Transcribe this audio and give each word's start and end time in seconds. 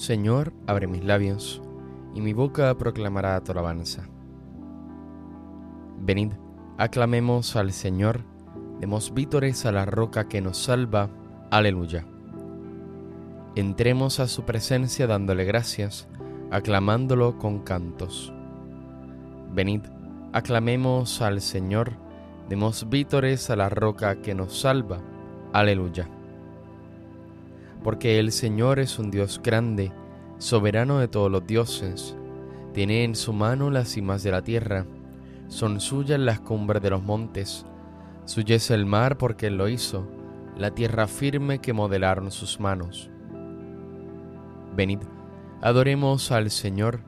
Señor, 0.00 0.54
abre 0.66 0.86
mis 0.86 1.04
labios, 1.04 1.60
y 2.14 2.22
mi 2.22 2.32
boca 2.32 2.74
proclamará 2.78 3.38
tu 3.44 3.52
alabanza. 3.52 4.08
Venid, 5.98 6.32
aclamemos 6.78 7.54
al 7.54 7.70
Señor, 7.70 8.22
demos 8.80 9.12
vítores 9.12 9.66
a 9.66 9.72
la 9.72 9.84
roca 9.84 10.26
que 10.26 10.40
nos 10.40 10.56
salva. 10.56 11.10
Aleluya. 11.50 12.06
Entremos 13.56 14.20
a 14.20 14.26
su 14.26 14.44
presencia 14.44 15.06
dándole 15.06 15.44
gracias, 15.44 16.08
aclamándolo 16.50 17.36
con 17.36 17.58
cantos. 17.58 18.32
Venid, 19.52 19.82
aclamemos 20.32 21.20
al 21.20 21.42
Señor, 21.42 21.92
demos 22.48 22.88
vítores 22.88 23.50
a 23.50 23.56
la 23.56 23.68
roca 23.68 24.22
que 24.22 24.34
nos 24.34 24.60
salva. 24.60 25.02
Aleluya. 25.52 26.08
Porque 27.82 28.18
el 28.18 28.32
Señor 28.32 28.78
es 28.78 28.98
un 28.98 29.10
Dios 29.10 29.40
grande, 29.42 29.92
soberano 30.38 30.98
de 30.98 31.08
todos 31.08 31.30
los 31.30 31.46
dioses, 31.46 32.16
tiene 32.72 33.04
en 33.04 33.14
su 33.14 33.32
mano 33.32 33.70
las 33.70 33.88
cimas 33.88 34.22
de 34.22 34.30
la 34.30 34.42
tierra, 34.42 34.86
son 35.48 35.80
suyas 35.80 36.20
las 36.20 36.40
cumbres 36.40 36.82
de 36.82 36.90
los 36.90 37.02
montes, 37.02 37.66
suya 38.24 38.56
es 38.56 38.70
el 38.70 38.86
mar 38.86 39.18
porque 39.18 39.48
él 39.48 39.56
lo 39.56 39.68
hizo, 39.68 40.06
la 40.56 40.70
tierra 40.70 41.06
firme 41.06 41.60
que 41.60 41.72
modelaron 41.72 42.30
sus 42.30 42.60
manos. 42.60 43.10
Venid, 44.76 45.00
adoremos 45.62 46.30
al 46.30 46.50
Señor, 46.50 47.00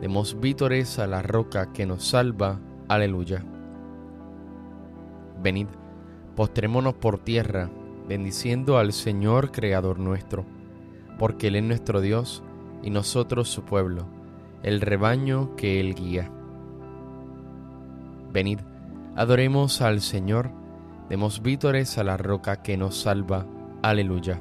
demos 0.00 0.38
vítores 0.40 0.98
a 0.98 1.06
la 1.06 1.22
roca 1.22 1.72
que 1.72 1.86
nos 1.86 2.04
salva. 2.04 2.60
Aleluya. 2.88 3.44
Venid, 5.42 5.66
postrémonos 6.36 6.94
por 6.94 7.18
tierra, 7.18 7.70
bendiciendo 8.10 8.76
al 8.76 8.92
Señor 8.92 9.52
Creador 9.52 10.00
nuestro, 10.00 10.44
porque 11.16 11.46
Él 11.46 11.54
es 11.54 11.62
nuestro 11.62 12.00
Dios 12.00 12.42
y 12.82 12.90
nosotros 12.90 13.48
su 13.48 13.62
pueblo, 13.62 14.04
el 14.64 14.80
rebaño 14.80 15.54
que 15.54 15.78
Él 15.78 15.94
guía. 15.94 16.28
Venid, 18.32 18.58
adoremos 19.14 19.80
al 19.80 20.00
Señor, 20.00 20.50
demos 21.08 21.40
vítores 21.40 21.98
a 21.98 22.02
la 22.02 22.16
roca 22.16 22.62
que 22.62 22.76
nos 22.76 23.00
salva. 23.00 23.46
Aleluya. 23.80 24.40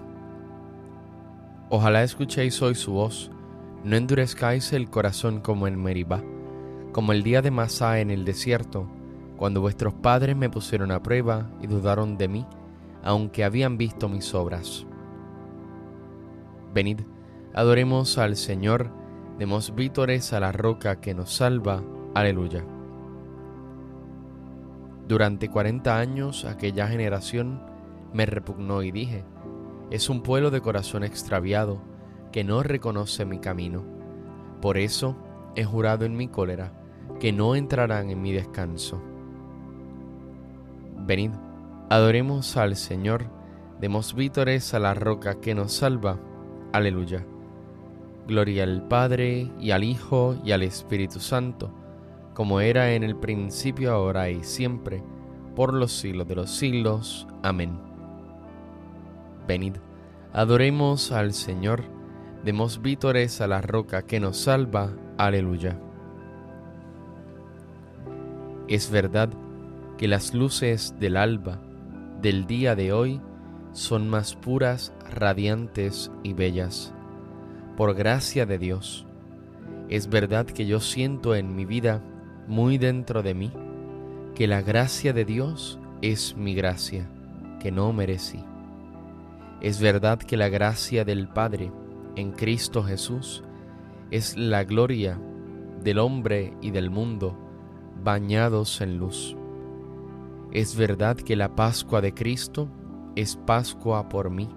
Ojalá 1.69 2.01
escuchéis 2.01 2.59
hoy 2.63 2.73
su 2.73 2.93
voz, 2.93 3.29
no 3.83 3.97
endurezcáis 3.97 4.73
el 4.73 4.89
corazón 4.89 5.41
como 5.41 5.67
en 5.67 5.79
Meribá, 5.79 6.23
como 6.91 7.11
el 7.11 7.21
día 7.21 7.43
de 7.43 7.51
Masá 7.51 7.99
en 7.99 8.09
el 8.09 8.25
desierto, 8.25 8.89
cuando 9.37 9.61
vuestros 9.61 9.93
padres 9.93 10.35
me 10.35 10.49
pusieron 10.49 10.91
a 10.91 11.03
prueba 11.03 11.51
y 11.61 11.67
dudaron 11.67 12.17
de 12.17 12.27
mí, 12.29 12.47
aunque 13.03 13.43
habían 13.43 13.77
visto 13.77 14.09
mis 14.09 14.33
obras. 14.33 14.85
Venid, 16.73 17.01
adoremos 17.53 18.17
al 18.17 18.35
Señor, 18.35 18.91
demos 19.37 19.73
vítores 19.75 20.33
a 20.33 20.39
la 20.39 20.51
roca 20.51 20.99
que 20.99 21.13
nos 21.13 21.33
salva. 21.33 21.83
Aleluya. 22.13 22.63
Durante 25.07 25.49
cuarenta 25.49 25.97
años 25.97 26.45
aquella 26.45 26.87
generación 26.87 27.61
me 28.13 28.25
repugnó 28.25 28.83
y 28.83 28.91
dije, 28.91 29.23
es 29.89 30.09
un 30.09 30.21
pueblo 30.21 30.51
de 30.51 30.61
corazón 30.61 31.03
extraviado 31.03 31.81
que 32.31 32.43
no 32.43 32.61
reconoce 32.61 33.25
mi 33.25 33.39
camino. 33.39 33.83
Por 34.61 34.77
eso 34.77 35.15
he 35.55 35.63
jurado 35.63 36.05
en 36.05 36.15
mi 36.15 36.27
cólera 36.27 36.73
que 37.19 37.31
no 37.33 37.55
entrarán 37.55 38.11
en 38.11 38.21
mi 38.21 38.31
descanso. 38.31 39.01
Venid, 41.07 41.31
adoremos 41.89 42.55
al 42.55 42.75
Señor, 42.75 43.25
demos 43.81 44.13
vítores 44.13 44.73
a 44.73 44.79
la 44.79 44.93
roca 44.93 45.41
que 45.41 45.55
nos 45.55 45.73
salva. 45.73 46.19
Aleluya. 46.71 47.25
Gloria 48.27 48.63
al 48.63 48.87
Padre 48.87 49.51
y 49.59 49.71
al 49.71 49.83
Hijo 49.83 50.37
y 50.43 50.51
al 50.51 50.61
Espíritu 50.61 51.19
Santo, 51.19 51.73
como 52.35 52.61
era 52.61 52.93
en 52.93 53.03
el 53.03 53.15
principio, 53.15 53.91
ahora 53.91 54.29
y 54.29 54.43
siempre, 54.43 55.01
por 55.55 55.73
los 55.73 55.91
siglos 55.91 56.27
de 56.27 56.35
los 56.35 56.51
siglos. 56.51 57.27
Amén. 57.41 57.79
Venid, 59.47 59.77
adoremos 60.31 61.11
al 61.11 61.33
Señor, 61.33 61.85
demos 62.45 62.83
vítores 62.83 63.41
a 63.41 63.47
la 63.47 63.61
roca 63.61 64.03
que 64.03 64.19
nos 64.19 64.37
salva. 64.37 64.91
Aleluya. 65.17 65.79
Es 68.67 68.91
verdad 68.91 69.29
que 69.97 70.07
las 70.07 70.35
luces 70.35 70.93
del 70.99 71.17
alba 71.17 71.59
del 72.21 72.47
día 72.47 72.75
de 72.75 72.91
hoy 72.91 73.21
son 73.71 74.09
más 74.09 74.35
puras, 74.35 74.93
radiantes 75.09 76.11
y 76.23 76.33
bellas. 76.33 76.93
Por 77.77 77.95
gracia 77.95 78.45
de 78.45 78.57
Dios. 78.57 79.05
Es 79.87 80.09
verdad 80.09 80.45
que 80.45 80.65
yo 80.65 80.81
siento 80.81 81.33
en 81.33 81.55
mi 81.55 81.65
vida, 81.65 82.01
muy 82.47 82.77
dentro 82.77 83.23
de 83.23 83.33
mí, 83.33 83.51
que 84.35 84.47
la 84.47 84.61
gracia 84.61 85.13
de 85.13 85.23
Dios 85.23 85.79
es 86.01 86.35
mi 86.35 86.53
gracia, 86.55 87.09
que 87.59 87.71
no 87.71 87.93
merecí. 87.93 88.43
Es 89.61 89.79
verdad 89.79 90.19
que 90.19 90.37
la 90.37 90.49
gracia 90.49 91.05
del 91.05 91.27
Padre 91.27 91.71
en 92.15 92.31
Cristo 92.31 92.83
Jesús 92.83 93.43
es 94.11 94.37
la 94.37 94.63
gloria 94.63 95.19
del 95.83 95.99
hombre 95.99 96.53
y 96.61 96.71
del 96.71 96.89
mundo 96.89 97.37
bañados 98.03 98.81
en 98.81 98.97
luz. 98.97 99.35
Es 100.51 100.75
verdad 100.75 101.15
que 101.15 101.35
la 101.35 101.55
Pascua 101.55 102.01
de 102.01 102.13
Cristo 102.13 102.69
es 103.15 103.35
Pascua 103.35 104.09
por 104.09 104.31
mí, 104.31 104.49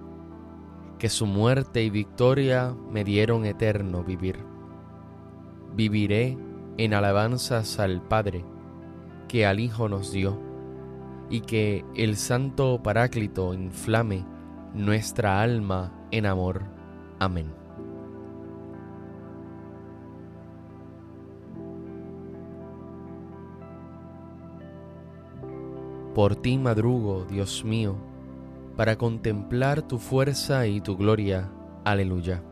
que 0.99 1.09
su 1.09 1.27
muerte 1.27 1.83
y 1.83 1.91
victoria 1.91 2.75
me 2.91 3.05
dieron 3.05 3.45
eterno 3.45 4.03
vivir. 4.03 4.39
Viviré 5.75 6.39
en 6.79 6.95
alabanzas 6.95 7.79
al 7.79 8.01
Padre, 8.03 8.45
que 9.29 9.45
al 9.45 9.61
Hijo 9.61 9.89
nos 9.89 10.13
dio, 10.13 10.41
y 11.29 11.41
que 11.41 11.85
el 11.95 12.17
Santo 12.17 12.83
Paráclito 12.83 13.53
inflame 13.53 14.25
nuestra 14.75 15.43
alma 15.43 15.93
en 16.11 16.25
amor. 16.27 16.63
Amén. 17.19 17.62
Por 26.15 26.37
ti 26.37 26.59
madrugo, 26.59 27.25
Dios 27.25 27.65
mío, 27.65 27.97
para 28.77 28.97
contemplar 28.97 29.83
tu 29.83 29.99
fuerza 29.99 30.67
y 30.67 30.81
tu 30.81 30.97
gloria. 30.97 31.51
Aleluya. 31.85 32.43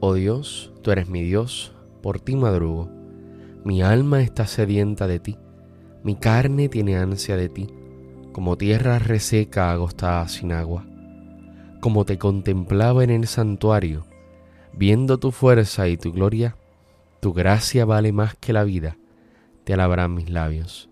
Oh 0.00 0.14
Dios, 0.14 0.72
tú 0.82 0.90
eres 0.90 1.08
mi 1.08 1.22
Dios, 1.22 1.74
por 2.02 2.20
ti 2.20 2.36
madrugo. 2.36 2.90
Mi 3.64 3.82
alma 3.82 4.22
está 4.22 4.46
sedienta 4.46 5.06
de 5.06 5.20
ti, 5.20 5.38
mi 6.02 6.16
carne 6.16 6.68
tiene 6.68 6.96
ansia 6.96 7.36
de 7.36 7.48
ti 7.48 7.68
como 8.32 8.56
tierra 8.56 8.98
reseca 8.98 9.70
agostada 9.70 10.26
sin 10.26 10.52
agua, 10.52 10.86
como 11.80 12.04
te 12.04 12.18
contemplaba 12.18 13.04
en 13.04 13.10
el 13.10 13.26
santuario, 13.26 14.06
viendo 14.72 15.18
tu 15.18 15.30
fuerza 15.30 15.88
y 15.88 15.96
tu 15.96 16.12
gloria, 16.12 16.56
tu 17.20 17.32
gracia 17.32 17.84
vale 17.84 18.12
más 18.12 18.34
que 18.36 18.52
la 18.52 18.64
vida, 18.64 18.96
te 19.64 19.74
alabarán 19.74 20.14
mis 20.14 20.30
labios. 20.30 20.91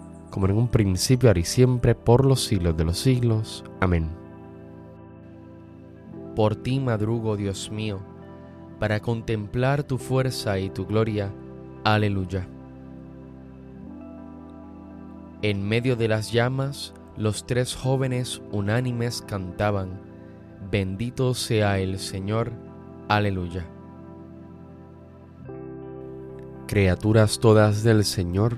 como 0.31 0.47
en 0.47 0.57
un 0.57 0.67
principio, 0.67 1.29
ahora 1.29 1.41
y 1.41 1.45
siempre, 1.45 1.93
por 1.93 2.25
los 2.25 2.43
siglos 2.43 2.75
de 2.75 2.85
los 2.85 2.97
siglos. 2.97 3.63
Amén. 3.79 4.09
Por 6.35 6.55
ti 6.55 6.79
madrugo, 6.79 7.37
Dios 7.37 7.69
mío, 7.69 7.99
para 8.79 9.01
contemplar 9.01 9.83
tu 9.83 9.99
fuerza 9.99 10.57
y 10.57 10.71
tu 10.71 10.87
gloria. 10.87 11.31
Aleluya. 11.83 12.47
En 15.43 15.67
medio 15.67 15.95
de 15.95 16.07
las 16.07 16.31
llamas, 16.31 16.93
los 17.17 17.45
tres 17.45 17.75
jóvenes 17.75 18.41
unánimes 18.51 19.21
cantaban, 19.21 19.99
Bendito 20.69 21.33
sea 21.33 21.79
el 21.79 21.99
Señor, 21.99 22.53
aleluya. 23.09 23.65
Criaturas 26.67 27.39
todas 27.39 27.83
del 27.83 28.05
Señor, 28.05 28.57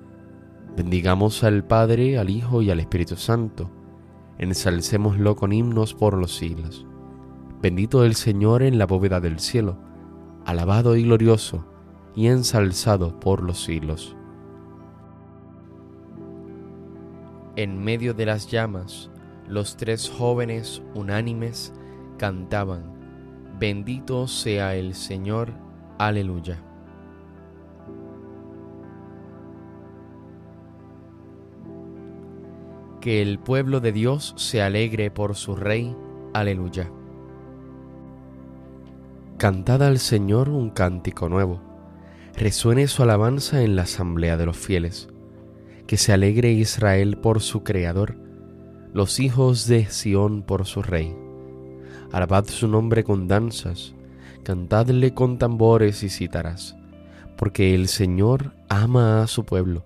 Bendigamos 0.75 1.43
al 1.43 1.65
Padre, 1.65 2.17
al 2.17 2.29
Hijo 2.29 2.61
y 2.61 2.71
al 2.71 2.79
Espíritu 2.79 3.15
Santo. 3.17 3.69
Ensalcémoslo 4.37 5.35
con 5.35 5.51
himnos 5.51 5.93
por 5.93 6.17
los 6.17 6.35
siglos. 6.35 6.87
Bendito 7.61 8.05
el 8.05 8.15
Señor 8.15 8.63
en 8.63 8.77
la 8.77 8.87
bóveda 8.87 9.19
del 9.19 9.39
cielo, 9.39 9.77
alabado 10.45 10.95
y 10.95 11.03
glorioso 11.03 11.65
y 12.15 12.27
ensalzado 12.27 13.19
por 13.19 13.43
los 13.43 13.61
siglos. 13.63 14.15
En 17.55 17.83
medio 17.83 18.13
de 18.13 18.25
las 18.25 18.49
llamas, 18.49 19.11
los 19.47 19.75
tres 19.75 20.09
jóvenes 20.09 20.81
unánimes 20.95 21.73
cantaban, 22.17 23.01
Bendito 23.59 24.27
sea 24.27 24.75
el 24.75 24.95
Señor, 24.95 25.53
aleluya. 25.99 26.63
Que 33.01 33.23
el 33.23 33.39
pueblo 33.39 33.79
de 33.79 33.91
Dios 33.91 34.35
se 34.37 34.61
alegre 34.61 35.09
por 35.09 35.35
su 35.35 35.55
Rey, 35.55 35.95
aleluya. 36.35 36.91
Cantad 39.39 39.81
al 39.81 39.97
Señor 39.97 40.49
un 40.49 40.69
cántico 40.69 41.27
nuevo, 41.27 41.59
resuene 42.37 42.87
su 42.87 43.01
alabanza 43.01 43.63
en 43.63 43.75
la 43.75 43.83
asamblea 43.83 44.37
de 44.37 44.45
los 44.45 44.55
fieles, 44.55 45.09
que 45.87 45.97
se 45.97 46.13
alegre 46.13 46.51
Israel 46.51 47.17
por 47.17 47.41
su 47.41 47.63
Creador, 47.63 48.17
los 48.93 49.19
hijos 49.19 49.65
de 49.65 49.87
Sión 49.87 50.43
por 50.43 50.67
su 50.67 50.83
Rey. 50.83 51.15
Alabad 52.11 52.45
su 52.45 52.67
nombre 52.67 53.03
con 53.03 53.27
danzas, 53.27 53.95
cantadle 54.43 55.15
con 55.15 55.39
tambores 55.39 56.03
y 56.03 56.09
cítaras, 56.09 56.77
porque 57.35 57.73
el 57.73 57.87
Señor 57.87 58.53
ama 58.69 59.23
a 59.23 59.27
su 59.27 59.43
pueblo 59.43 59.85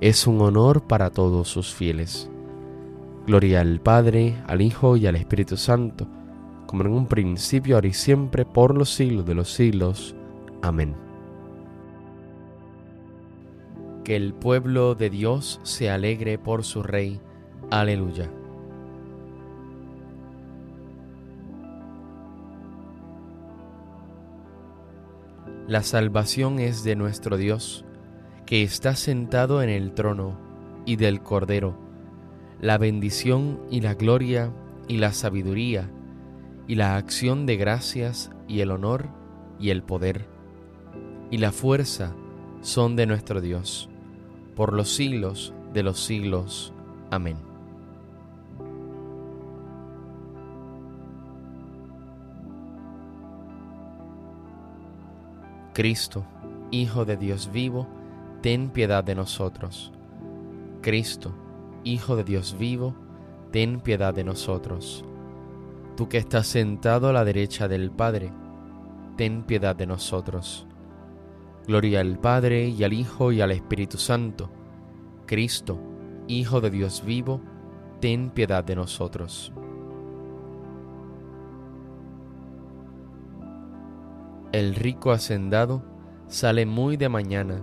es 0.00 0.26
un 0.26 0.40
honor 0.40 0.82
para 0.82 1.10
todos 1.10 1.48
sus 1.48 1.74
fieles. 1.74 2.30
Gloria 3.26 3.60
al 3.60 3.80
Padre, 3.80 4.36
al 4.46 4.62
Hijo 4.62 4.96
y 4.96 5.06
al 5.06 5.16
Espíritu 5.16 5.56
Santo, 5.56 6.06
como 6.66 6.84
en 6.84 6.92
un 6.92 7.06
principio, 7.06 7.76
ahora 7.76 7.88
y 7.88 7.92
siempre, 7.92 8.44
por 8.44 8.76
los 8.76 8.90
siglos 8.90 9.26
de 9.26 9.34
los 9.34 9.52
siglos. 9.52 10.14
Amén. 10.62 10.94
Que 14.04 14.16
el 14.16 14.32
pueblo 14.34 14.94
de 14.94 15.10
Dios 15.10 15.60
se 15.64 15.90
alegre 15.90 16.38
por 16.38 16.64
su 16.64 16.82
Rey. 16.82 17.20
Aleluya. 17.70 18.30
La 25.66 25.82
salvación 25.82 26.60
es 26.60 26.82
de 26.82 26.96
nuestro 26.96 27.36
Dios, 27.36 27.84
que 28.48 28.62
está 28.62 28.96
sentado 28.96 29.60
en 29.60 29.68
el 29.68 29.92
trono, 29.92 30.34
y 30.86 30.96
del 30.96 31.20
Cordero. 31.20 31.78
La 32.62 32.78
bendición 32.78 33.60
y 33.70 33.82
la 33.82 33.92
gloria 33.92 34.54
y 34.88 34.96
la 34.96 35.12
sabiduría 35.12 35.90
y 36.66 36.76
la 36.76 36.96
acción 36.96 37.44
de 37.44 37.58
gracias 37.58 38.30
y 38.46 38.60
el 38.60 38.70
honor 38.70 39.10
y 39.60 39.68
el 39.68 39.82
poder 39.82 40.24
y 41.30 41.36
la 41.36 41.52
fuerza 41.52 42.14
son 42.62 42.96
de 42.96 43.04
nuestro 43.04 43.42
Dios, 43.42 43.90
por 44.56 44.72
los 44.72 44.88
siglos 44.88 45.52
de 45.74 45.82
los 45.82 46.00
siglos. 46.00 46.72
Amén. 47.10 47.36
Cristo, 55.74 56.24
Hijo 56.70 57.04
de 57.04 57.18
Dios 57.18 57.50
vivo, 57.52 57.97
ten 58.40 58.70
piedad 58.70 59.02
de 59.02 59.14
nosotros. 59.14 59.92
Cristo, 60.80 61.34
Hijo 61.84 62.16
de 62.16 62.24
Dios 62.24 62.56
vivo, 62.58 62.94
ten 63.50 63.80
piedad 63.80 64.12
de 64.12 64.24
nosotros. 64.24 65.04
Tú 65.96 66.08
que 66.08 66.18
estás 66.18 66.46
sentado 66.46 67.08
a 67.08 67.12
la 67.12 67.24
derecha 67.24 67.66
del 67.68 67.90
Padre, 67.90 68.32
ten 69.16 69.42
piedad 69.42 69.74
de 69.74 69.86
nosotros. 69.86 70.66
Gloria 71.66 72.00
al 72.00 72.18
Padre 72.18 72.68
y 72.68 72.84
al 72.84 72.92
Hijo 72.92 73.32
y 73.32 73.40
al 73.40 73.52
Espíritu 73.52 73.96
Santo. 73.96 74.50
Cristo, 75.26 75.80
Hijo 76.26 76.60
de 76.60 76.70
Dios 76.70 77.02
vivo, 77.04 77.40
ten 78.00 78.30
piedad 78.30 78.62
de 78.64 78.76
nosotros. 78.76 79.52
El 84.52 84.74
rico 84.74 85.12
hacendado 85.12 85.82
sale 86.26 86.66
muy 86.66 86.96
de 86.96 87.08
mañana 87.08 87.62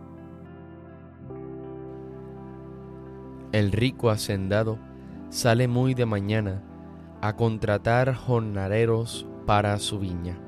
El 3.51 3.71
rico 3.71 4.09
hacendado 4.09 4.79
sale 5.29 5.67
muy 5.67 5.93
de 5.93 6.05
mañana 6.05 6.63
a 7.21 7.35
contratar 7.35 8.13
jornaleros 8.15 9.27
para 9.45 9.77
su 9.79 9.99
viña. 9.99 10.39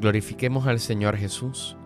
Glorifiquemos 0.00 0.66
al 0.66 0.78
Señor 0.80 1.16
Jesús, 1.16 1.76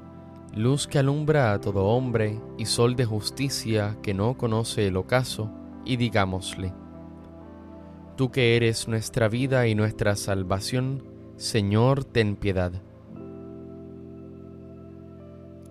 luz 0.54 0.86
que 0.86 0.98
alumbra 0.98 1.52
a 1.52 1.60
todo 1.60 1.86
hombre 1.86 2.38
y 2.58 2.66
sol 2.66 2.96
de 2.96 3.04
justicia 3.04 3.96
que 4.02 4.12
no 4.12 4.36
conoce 4.36 4.86
el 4.86 4.96
ocaso, 4.96 5.50
y 5.84 5.96
digámosle, 5.96 6.74
Tú 8.16 8.30
que 8.30 8.56
eres 8.56 8.88
nuestra 8.88 9.28
vida 9.28 9.68
y 9.68 9.76
nuestra 9.76 10.16
salvación, 10.16 11.04
Señor, 11.36 12.04
ten 12.04 12.34
piedad. 12.34 12.72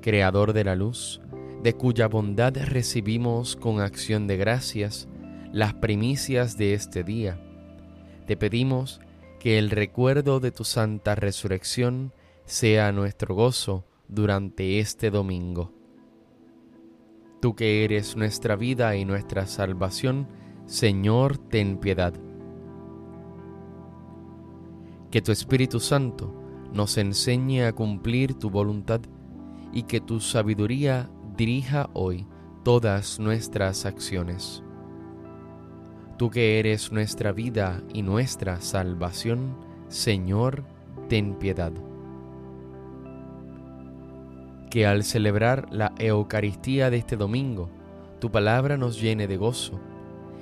Creador 0.02 0.54
de 0.54 0.64
la 0.64 0.78
luz, 0.78 1.20
de 1.64 1.74
cuya 1.74 2.08
bondad 2.08 2.56
recibimos 2.56 3.56
con 3.56 3.80
acción 3.80 4.28
de 4.28 4.38
gracias 4.38 5.08
las 5.52 5.74
primicias 5.74 6.58
de 6.58 6.74
este 6.74 7.04
día, 7.04 7.42
te 8.26 8.38
pedimos 8.38 9.00
que 9.40 9.58
el 9.58 9.70
recuerdo 9.70 10.40
de 10.40 10.52
tu 10.52 10.64
santa 10.64 11.16
resurrección 11.16 12.14
sea 12.46 12.92
nuestro 12.92 13.36
gozo 13.36 13.86
durante 14.08 14.80
este 14.80 15.10
domingo. 15.10 15.72
Tú 17.42 17.56
que 17.56 17.84
eres 17.84 18.16
nuestra 18.16 18.56
vida 18.56 18.96
y 18.96 19.06
nuestra 19.06 19.48
salvación, 19.48 20.28
Señor, 20.66 21.38
ten 21.38 21.78
piedad 21.78 22.14
que 25.12 25.22
tu 25.22 25.32
Espíritu 25.32 25.80
Santo 25.80 26.34
nos 26.74 26.98
enseñe 26.98 27.66
a 27.66 27.74
cumplir 27.74 28.34
tu 28.34 28.50
voluntad 28.50 29.02
y 29.74 29.84
que 29.84 30.02
tu 30.02 30.20
sabiduría 30.20 31.10
dirija 31.38 31.90
hoy 31.94 32.26
todas 32.64 33.20
nuestras 33.20 33.86
acciones. 33.86 34.64
Tú 36.18 36.32
que 36.32 36.58
eres 36.58 36.92
nuestra 36.92 37.32
vida 37.32 37.84
y 37.94 38.02
nuestra 38.02 38.60
salvación, 38.60 39.56
Señor, 39.88 40.64
ten 41.08 41.36
piedad. 41.36 41.72
Que 44.72 44.88
al 44.88 45.04
celebrar 45.04 45.68
la 45.72 45.94
Eucaristía 46.00 46.90
de 46.90 46.98
este 46.98 47.16
domingo, 47.16 47.70
tu 48.20 48.32
palabra 48.32 48.76
nos 48.76 49.00
llene 49.00 49.28
de 49.28 49.38
gozo 49.38 49.80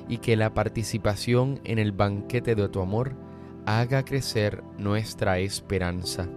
y 0.08 0.20
que 0.20 0.38
la 0.38 0.54
participación 0.54 1.60
en 1.66 1.78
el 1.78 1.92
banquete 1.92 2.56
de 2.56 2.70
tu 2.70 2.80
amor 2.80 3.12
haga 3.66 4.06
crecer 4.06 4.64
nuestra 4.78 5.40
esperanza. 5.40 6.30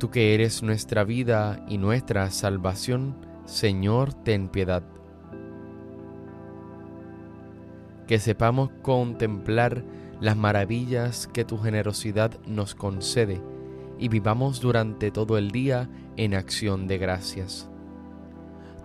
Tú 0.00 0.10
que 0.10 0.34
eres 0.34 0.62
nuestra 0.62 1.04
vida 1.04 1.62
y 1.68 1.76
nuestra 1.76 2.30
salvación, 2.30 3.14
Señor, 3.44 4.14
ten 4.14 4.48
piedad. 4.48 4.82
Que 8.06 8.18
sepamos 8.18 8.70
contemplar 8.80 9.84
las 10.18 10.38
maravillas 10.38 11.26
que 11.26 11.44
tu 11.44 11.58
generosidad 11.58 12.32
nos 12.46 12.74
concede 12.74 13.42
y 13.98 14.08
vivamos 14.08 14.62
durante 14.62 15.10
todo 15.10 15.36
el 15.36 15.50
día 15.50 15.90
en 16.16 16.32
acción 16.32 16.86
de 16.88 16.96
gracias. 16.96 17.68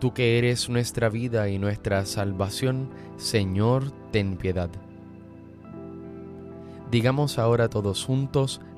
Tú 0.01 0.13
que 0.13 0.37
eres 0.37 0.67
nuestra 0.67 1.07
vida 1.07 1.47
y 1.47 1.59
nuestra 1.59 2.05
salvación, 2.05 2.89
Señor, 3.15 3.89
ten 4.11 4.35
piedad. 4.35 4.69
Digamos 6.91 7.39
ahora 7.39 7.69
todos 7.69 8.03
juntos 8.03 8.59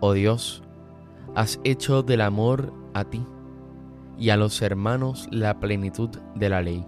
Oh 0.00 0.12
Dios, 0.12 0.62
has 1.34 1.60
hecho 1.64 2.02
del 2.02 2.20
amor 2.20 2.72
a 2.94 3.04
ti 3.04 3.24
y 4.18 4.30
a 4.30 4.36
los 4.36 4.60
hermanos 4.62 5.28
la 5.30 5.58
plenitud 5.60 6.10
de 6.34 6.48
la 6.48 6.62
ley. 6.62 6.84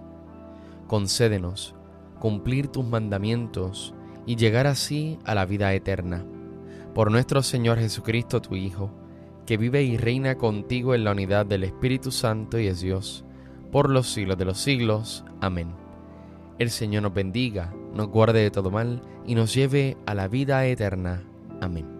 Concédenos 0.87 1.75
cumplir 2.19 2.67
tus 2.67 2.85
mandamientos 2.85 3.93
y 4.25 4.35
llegar 4.35 4.67
así 4.67 5.17
a 5.25 5.33
la 5.33 5.45
vida 5.45 5.73
eterna. 5.73 6.23
Por 6.93 7.11
nuestro 7.11 7.41
Señor 7.41 7.79
Jesucristo, 7.79 8.41
tu 8.41 8.55
Hijo, 8.55 8.91
que 9.45 9.57
vive 9.57 9.83
y 9.83 9.97
reina 9.97 10.35
contigo 10.35 10.93
en 10.93 11.03
la 11.03 11.11
unidad 11.11 11.45
del 11.45 11.63
Espíritu 11.63 12.11
Santo 12.11 12.59
y 12.59 12.67
es 12.67 12.81
Dios, 12.81 13.25
por 13.71 13.89
los 13.89 14.07
siglos 14.07 14.37
de 14.37 14.45
los 14.45 14.59
siglos. 14.59 15.23
Amén. 15.41 15.73
El 16.59 16.69
Señor 16.69 17.03
nos 17.03 17.13
bendiga, 17.13 17.73
nos 17.93 18.07
guarde 18.09 18.41
de 18.41 18.51
todo 18.51 18.69
mal 18.69 19.01
y 19.25 19.33
nos 19.35 19.53
lleve 19.53 19.97
a 20.05 20.13
la 20.13 20.27
vida 20.27 20.65
eterna. 20.65 21.23
Amén. 21.61 21.98